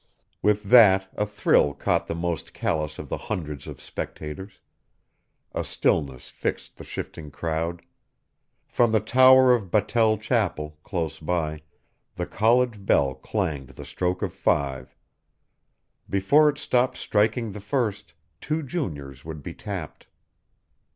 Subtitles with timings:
[0.41, 4.59] With that, a thrill caught the most callous of the hundreds of spectators;
[5.53, 7.83] a stillness fixed the shifting crowd;
[8.67, 11.61] from the tower of Battell chapel, close by,
[12.15, 14.95] the college bell clanged the stroke of five;
[16.09, 20.07] before it stopped striking the first two juniors would be tapped.